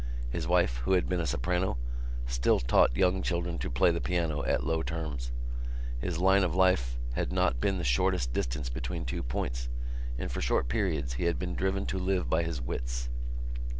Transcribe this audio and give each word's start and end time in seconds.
His 0.31 0.47
wife, 0.47 0.77
who 0.77 0.93
had 0.93 1.07
been 1.07 1.19
a 1.19 1.27
soprano, 1.27 1.77
still 2.25 2.59
taught 2.59 2.95
young 2.97 3.21
children 3.21 3.59
to 3.59 3.69
play 3.69 3.91
the 3.91 4.01
piano 4.01 4.43
at 4.43 4.63
low 4.63 4.81
terms. 4.81 5.31
His 5.99 6.17
line 6.17 6.43
of 6.43 6.55
life 6.55 6.97
had 7.13 7.31
not 7.31 7.61
been 7.61 7.77
the 7.77 7.83
shortest 7.83 8.33
distance 8.33 8.67
between 8.67 9.05
two 9.05 9.21
points 9.21 9.69
and 10.17 10.31
for 10.31 10.41
short 10.41 10.69
periods 10.69 11.13
he 11.13 11.25
had 11.25 11.37
been 11.37 11.53
driven 11.53 11.85
to 11.85 11.99
live 11.99 12.31
by 12.31 12.41
his 12.41 12.59
wits. 12.59 13.09